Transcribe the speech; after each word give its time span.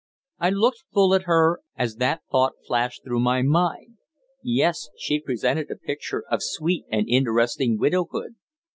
I 0.39 0.49
looked 0.49 0.85
full 0.91 1.13
at 1.13 1.25
her 1.25 1.59
as 1.75 1.97
that 1.97 2.23
thought 2.31 2.53
flashed 2.65 3.03
through 3.03 3.19
my 3.19 3.43
mind. 3.43 3.97
Yes, 4.43 4.89
she 4.97 5.19
presented 5.21 5.69
a 5.69 5.75
picture 5.75 6.23
of 6.31 6.41
sweet 6.41 6.85
and 6.91 7.07
interesting 7.07 7.77
widowhood. 7.77 8.33